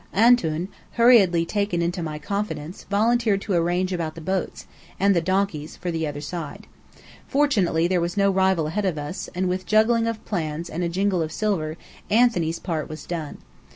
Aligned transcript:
"Antoun," 0.15 0.67
hurriedly 0.93 1.45
taken 1.45 1.79
into 1.83 2.01
my 2.01 2.17
confidence, 2.17 2.85
volunteered 2.89 3.39
to 3.41 3.53
arrange 3.53 3.93
about 3.93 4.15
the 4.15 4.19
boats, 4.19 4.65
and 4.99 5.15
the 5.15 5.21
donkeys 5.21 5.75
for 5.77 5.91
the 5.91 6.07
other 6.07 6.19
side. 6.21 6.65
Fortunately 7.27 7.87
there 7.87 8.01
was 8.01 8.17
no 8.17 8.31
rival 8.31 8.65
ahead 8.65 8.85
of 8.85 8.97
us; 8.97 9.29
and 9.35 9.47
with 9.47 9.67
juggling 9.67 10.07
of 10.07 10.25
plans 10.25 10.71
and 10.71 10.91
jingle 10.91 11.21
of 11.21 11.31
silver, 11.31 11.77
Anthony's 12.09 12.57
part 12.57 12.89
was 12.89 13.05
done. 13.05 13.37